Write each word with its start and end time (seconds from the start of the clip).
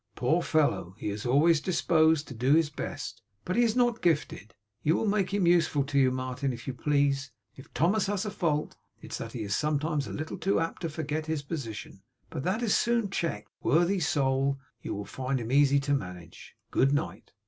Poor 0.15 0.41
fellow, 0.41 0.95
he 0.97 1.09
is 1.09 1.27
always 1.27 1.61
disposed 1.61 2.27
to 2.27 2.33
do 2.33 2.55
his 2.55 2.71
best; 2.71 3.21
but 3.45 3.55
he 3.55 3.61
is 3.61 3.75
not 3.75 4.01
gifted. 4.01 4.55
You 4.81 4.95
will 4.95 5.05
make 5.05 5.31
him 5.31 5.45
useful 5.45 5.83
to 5.83 5.99
you, 5.99 6.09
Martin, 6.09 6.51
if 6.51 6.65
you 6.65 6.73
please. 6.73 7.29
If 7.55 7.71
Thomas 7.75 8.07
has 8.07 8.25
a 8.25 8.31
fault, 8.31 8.75
it 8.99 9.11
is 9.11 9.17
that 9.19 9.33
he 9.33 9.43
is 9.43 9.55
sometimes 9.55 10.07
a 10.07 10.11
little 10.13 10.59
apt 10.59 10.81
to 10.81 10.89
forget 10.89 11.27
his 11.27 11.43
position. 11.43 12.01
But 12.31 12.41
that 12.45 12.63
is 12.63 12.75
soon 12.75 13.11
checked. 13.11 13.51
Worthy 13.61 13.99
soul! 13.99 14.57
You 14.81 14.95
will 14.95 15.05
find 15.05 15.39
him 15.39 15.51
easy 15.51 15.79
to 15.81 15.93
manage. 15.93 16.55
Good 16.71 16.91
night! 16.93 17.33